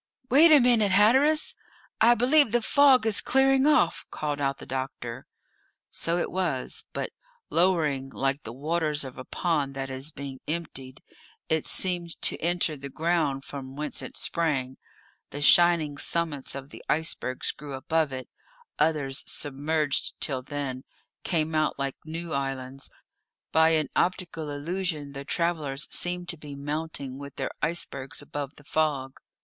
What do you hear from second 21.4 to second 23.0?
out like new islands;